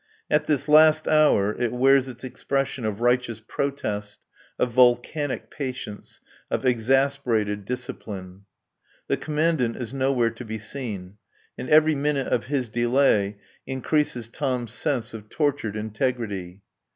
[0.31, 4.19] At this last hour it wears its expression of righteous protest,
[4.57, 8.45] of volcanic patience, of exasperated discipline.
[9.09, 11.17] The Commandant is nowhere to be seen.
[11.55, 13.37] And every minute of his delay
[13.67, 16.63] increases Tom's sense of tortured integrity.